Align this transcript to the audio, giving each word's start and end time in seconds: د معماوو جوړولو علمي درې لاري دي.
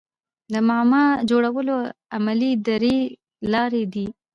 د 0.51 0.53
معماوو 0.67 1.21
جوړولو 1.29 1.75
علمي 2.13 2.51
درې 2.67 2.97
لاري 3.53 3.83
دي. 3.93 4.07